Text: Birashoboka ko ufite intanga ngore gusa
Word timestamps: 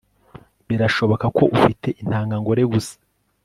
Birashoboka 0.67 1.25
ko 1.37 1.43
ufite 1.57 1.87
intanga 2.01 2.35
ngore 2.41 2.63
gusa 2.73 2.95